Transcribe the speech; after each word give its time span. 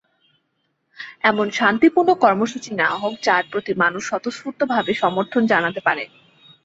এমন 1.23 1.47
শান্তিপূর্ণ 1.51 2.09
কর্মসূচি 2.23 2.69
নেওয়া 2.73 2.97
হোক, 2.97 3.13
যার 3.23 3.43
প্রতি 3.51 3.71
মানুষ 3.81 4.01
স্বতঃস্ফূর্তভাবে 4.09 4.91
সমর্থন 5.01 5.41
জানাতে 5.51 5.79
পারে। 5.87 6.03